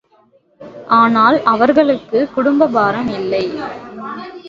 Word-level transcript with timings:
ஆனால், 0.97 1.43
அவர்களுக்குக் 1.43 2.33
குடும்பப் 2.33 2.73
பாரம் 2.73 3.07
இல்லை. 3.07 3.43